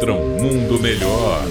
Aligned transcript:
contra 0.00 0.14
um 0.14 0.28
mundo 0.30 0.80
melhor. 0.80 1.42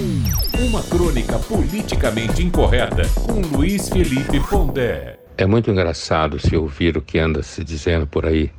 Uma 0.60 0.82
crônica 0.82 1.38
politicamente 1.38 2.44
incorreta 2.44 3.04
com 3.28 3.42
Luiz 3.56 3.90
Felipe 3.90 4.40
Pondé. 4.50 5.20
É 5.38 5.46
muito 5.46 5.70
engraçado 5.70 6.40
se 6.40 6.56
ouvir 6.56 6.98
o 6.98 7.02
que 7.02 7.20
anda 7.20 7.44
se 7.44 7.64
dizendo 7.64 8.08
por 8.08 8.26
aí 8.26 8.52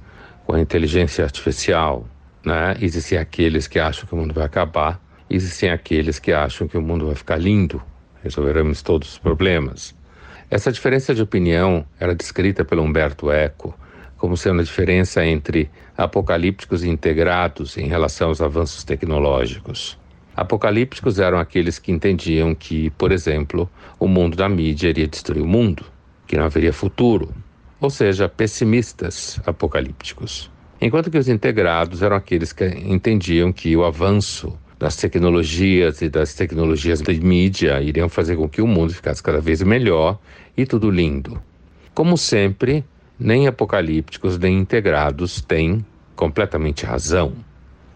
com 0.47 0.55
a 0.55 0.61
inteligência 0.61 1.25
artificial. 1.25 2.07
Né? 2.45 2.77
Existem 2.81 3.19
aqueles 3.19 3.67
que 3.67 3.81
acham 3.81 4.07
que 4.07 4.15
o 4.15 4.17
mundo 4.17 4.33
vai 4.33 4.45
acabar, 4.45 5.01
existem 5.29 5.71
aqueles 5.71 6.21
que 6.21 6.33
acham 6.33 6.69
que 6.69 6.79
o 6.79 6.83
mundo 6.83 7.07
vai 7.07 7.17
ficar 7.17 7.37
lindo, 7.37 7.83
resolveremos 8.23 8.83
todos 8.83 9.15
os 9.15 9.19
problemas. 9.19 9.93
Essa 10.49 10.71
diferença 10.71 11.13
de 11.13 11.23
opinião 11.23 11.85
era 11.99 12.15
descrita 12.15 12.65
pelo 12.65 12.83
Humberto 12.83 13.29
Eco 13.29 13.75
como 14.21 14.37
sendo 14.37 14.61
a 14.61 14.65
diferença 14.65 15.25
entre 15.25 15.71
apocalípticos 15.97 16.85
e 16.85 16.91
integrados 16.91 17.79
em 17.79 17.87
relação 17.87 18.29
aos 18.29 18.43
avanços 18.43 18.85
tecnológicos. 18.85 19.99
Apocalípticos 20.37 21.19
eram 21.19 21.39
aqueles 21.39 21.79
que 21.79 21.91
entendiam 21.91 22.55
que, 22.55 22.91
por 22.91 23.13
exemplo, 23.13 23.69
o 23.99 24.07
mundo 24.07 24.37
da 24.37 24.47
mídia 24.47 24.91
iria 24.91 25.09
destruir 25.09 25.43
o 25.43 25.47
mundo, 25.47 25.87
que 26.27 26.37
não 26.37 26.45
haveria 26.45 26.73
futuro, 26.73 27.35
ou 27.81 27.89
seja, 27.89 28.29
pessimistas 28.29 29.41
apocalípticos. 29.47 30.51
Enquanto 30.83 31.11
que 31.11 31.19
os 31.19 31.29
integrados 31.29 32.03
eram 32.03 32.17
aqueles 32.17 32.53
que 32.53 32.67
entendiam 32.67 33.51
que 33.51 33.75
o 33.75 33.85
avanço 33.85 34.57
das 34.79 34.97
tecnologias 34.97 36.03
e 36.03 36.11
das 36.11 36.35
tecnologias 36.35 37.01
de 37.01 37.19
mídia 37.21 37.81
iriam 37.81 38.09
fazer 38.09 38.37
com 38.37 38.49
que 38.49 38.61
o 38.61 38.67
mundo 38.67 38.93
ficasse 38.93 39.23
cada 39.23 39.41
vez 39.41 39.63
melhor 39.63 40.19
e 40.57 40.67
tudo 40.67 40.91
lindo. 40.91 41.41
Como 41.95 42.17
sempre, 42.17 42.85
nem 43.21 43.47
apocalípticos 43.47 44.39
nem 44.39 44.59
integrados 44.59 45.43
têm 45.43 45.85
completamente 46.17 46.87
razão. 46.87 47.35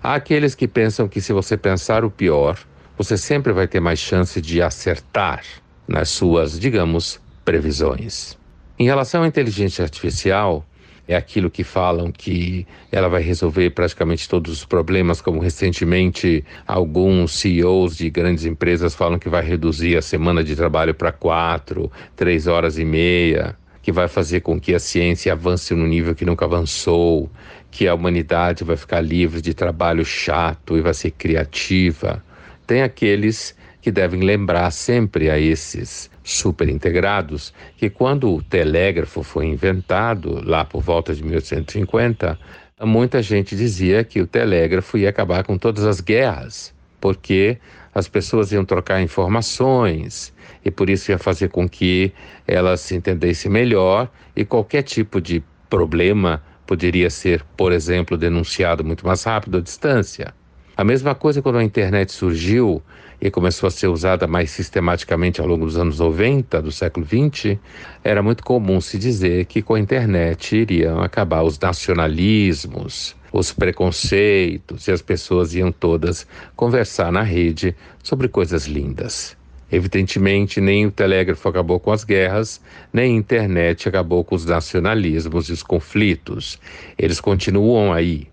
Há 0.03 0.15
aqueles 0.17 0.55
que 0.55 0.69
pensam 0.69 1.09
que 1.09 1.21
se 1.21 1.33
você 1.33 1.57
pensar 1.57 2.05
o 2.05 2.11
pior, 2.11 2.59
você 2.97 3.17
sempre 3.17 3.51
vai 3.51 3.67
ter 3.67 3.81
mais 3.81 3.99
chance 3.99 4.39
de 4.39 4.61
acertar 4.61 5.43
nas 5.89 6.11
suas, 6.11 6.61
digamos, 6.61 7.19
previsões. 7.43 8.37
Em 8.79 8.85
relação 8.85 9.23
à 9.23 9.27
inteligência 9.27 9.83
artificial, 9.83 10.65
é 11.09 11.17
aquilo 11.17 11.51
que 11.51 11.65
falam 11.65 12.13
que 12.13 12.67
ela 12.93 13.09
vai 13.09 13.23
resolver 13.23 13.71
praticamente 13.71 14.29
todos 14.29 14.53
os 14.53 14.65
problemas, 14.65 15.23
como 15.23 15.41
recentemente 15.41 16.45
alguns 16.67 17.33
CEOs 17.39 17.97
de 17.97 18.11
grandes 18.11 18.45
empresas 18.45 18.95
falam 18.95 19.19
que 19.19 19.29
vai 19.29 19.45
reduzir 19.45 19.97
a 19.97 20.03
semana 20.03 20.45
de 20.45 20.55
trabalho 20.55 20.95
para 20.95 21.13
quatro, 21.13 21.91
três 22.15 22.47
horas 22.47 22.79
e 22.79 22.85
meia 22.85 23.57
que 23.85 23.93
vai 23.93 24.09
fazer 24.09 24.41
com 24.41 24.59
que 24.59 24.75
a 24.75 24.79
ciência 24.79 25.31
avance 25.31 25.75
no 25.75 25.87
nível 25.87 26.15
que 26.15 26.25
nunca 26.25 26.47
avançou, 26.47 27.31
que 27.71 27.87
a 27.87 27.95
humanidade 27.95 28.65
vai 28.65 28.79
ficar 28.79 29.03
livre 29.03 29.43
de 29.43 29.53
trabalho 29.53 30.03
chato 30.07 30.79
e 30.79 30.81
vai 30.81 30.95
ser 30.95 31.11
criativa. 31.11 32.25
Tem 32.67 32.81
aqueles 32.81 33.55
que 33.83 33.93
devem 33.93 34.23
lembrar 34.23 34.71
sempre 34.71 35.29
a 35.29 35.39
esses 35.39 36.11
super 36.23 36.67
integrados 36.71 37.53
que 37.77 37.91
quando 37.91 38.33
o 38.33 38.43
telégrafo 38.43 39.23
foi 39.23 39.45
inventado, 39.45 40.41
lá 40.43 40.65
por 40.65 40.81
volta 40.81 41.15
de 41.15 41.23
1850, 41.23 42.39
muita 42.81 43.21
gente 43.21 43.55
dizia 43.55 44.03
que 44.03 44.19
o 44.19 44.27
telégrafo 44.27 44.97
ia 44.97 45.11
acabar 45.11 45.45
com 45.45 45.59
todas 45.59 45.85
as 45.85 46.01
guerras, 46.01 46.75
porque 46.99 47.59
as 47.95 48.09
pessoas 48.09 48.51
iam 48.53 48.65
trocar 48.65 49.01
informações, 49.01 50.35
e 50.65 50.71
por 50.71 50.91
isso 50.91 51.11
ia 51.11 51.19
fazer 51.19 51.49
com 51.49 51.69
que 51.69 52.13
elas 52.47 52.81
se 52.81 52.97
entendessem 52.97 53.51
melhor 53.51 54.11
e 54.35 54.45
qualquer 54.45 54.83
tipo 54.83 55.21
de 55.21 55.43
problema 55.69 56.43
poderia 56.67 57.11
ser, 57.11 57.45
por 57.57 57.73
exemplo, 57.73 58.17
denunciado 58.17 58.83
muito 58.83 59.07
mais 59.07 59.23
rápido 59.23 59.59
à 59.59 59.61
distância. 59.61 60.35
A 60.77 60.83
mesma 60.83 61.15
coisa 61.15 61.41
quando 61.41 61.59
a 61.59 61.65
internet 61.65 62.11
surgiu 62.11 62.83
e 63.21 63.31
começou 63.31 63.69
a 63.69 63.71
ser 63.71 63.87
usada 63.87 64.27
mais 64.27 64.51
sistematicamente 64.51 65.41
ao 65.41 65.47
longo 65.47 65.65
dos 65.65 65.79
anos 65.79 66.01
90 66.01 66.61
do 66.61 66.73
século 66.73 67.07
20, 67.07 67.61
era 68.03 68.23
muito 68.23 68.43
comum 68.43 68.81
se 68.81 68.99
dizer 68.99 69.45
que 69.45 69.63
com 69.63 69.75
a 69.75 69.81
internet 69.81 70.57
iriam 70.57 71.01
acabar 71.01 71.43
os 71.43 71.59
nacionalismos, 71.59 73.15
os 73.35 73.53
preconceitos 73.53 74.87
e 74.87 74.93
as 74.93 75.03
pessoas 75.03 75.55
iam 75.57 75.73
todas 75.73 76.25
conversar 76.55 77.11
na 77.11 77.23
rede 77.23 77.75
sobre 78.01 78.29
coisas 78.29 78.67
lindas. 78.67 79.37
Evidentemente, 79.73 80.61
nem 80.61 80.87
o 80.87 80.91
telégrafo 80.93 81.49
acabou 81.49 81.81
com 81.81 81.91
as 81.91 82.05
guerras, 82.05 82.61
nem 82.93 83.13
a 83.13 83.19
internet 83.19 83.89
acabou 83.89 84.23
com 84.23 84.37
os 84.37 84.45
nacionalismos 84.45 85.49
e 85.49 85.53
os 85.53 85.65
conflitos. 85.65 86.61
Eles 86.97 87.19
continuam 87.21 87.93
aí. 87.93 88.29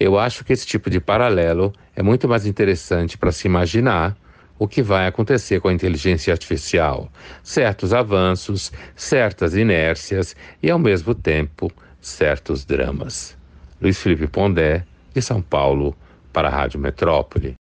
Eu 0.00 0.18
acho 0.18 0.44
que 0.44 0.52
esse 0.52 0.66
tipo 0.66 0.90
de 0.90 0.98
paralelo 0.98 1.72
é 1.94 2.02
muito 2.02 2.26
mais 2.26 2.44
interessante 2.44 3.16
para 3.16 3.30
se 3.30 3.46
imaginar 3.46 4.16
o 4.58 4.66
que 4.66 4.82
vai 4.82 5.06
acontecer 5.06 5.60
com 5.60 5.68
a 5.68 5.72
inteligência 5.72 6.32
artificial. 6.32 7.08
Certos 7.40 7.92
avanços, 7.92 8.72
certas 8.96 9.54
inércias 9.54 10.34
e, 10.60 10.68
ao 10.68 10.78
mesmo 10.78 11.14
tempo, 11.14 11.70
certos 12.00 12.64
dramas. 12.64 13.38
Luiz 13.80 13.98
Felipe 13.98 14.26
Pondé, 14.26 14.84
de 15.14 15.22
São 15.22 15.40
Paulo, 15.40 15.96
para 16.32 16.48
a 16.48 16.50
Rádio 16.50 16.78
Metrópole. 16.78 17.59